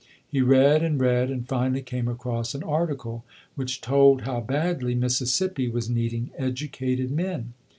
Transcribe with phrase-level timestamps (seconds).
[0.27, 5.67] He read and read and finally came across an article which told how badly Mississippi
[5.67, 7.53] was needing educated men.